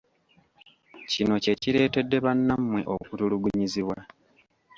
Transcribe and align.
Kino 1.09 1.33
kye 1.43 1.53
kireetedde 1.61 2.17
bannammwe 2.25 2.79
okutulugunyizibwa. 2.93 3.97